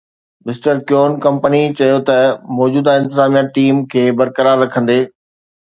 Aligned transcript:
mister 0.45 0.75
کیون 0.87 1.11
company 1.25 1.61
چيو 1.81 1.99
ته 2.07 2.17
موجوده 2.61 2.91
انتظاميا 3.01 3.43
ٽيم 3.59 3.75
کي 3.93 4.03
برقرار 4.23 4.57
رکندي 4.67 5.01